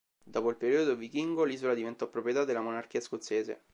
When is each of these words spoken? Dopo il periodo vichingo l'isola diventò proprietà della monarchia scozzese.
Dopo 0.23 0.49
il 0.49 0.55
periodo 0.55 0.95
vichingo 0.95 1.43
l'isola 1.43 1.75
diventò 1.75 2.07
proprietà 2.09 2.43
della 2.43 2.61
monarchia 2.61 2.99
scozzese. 3.01 3.65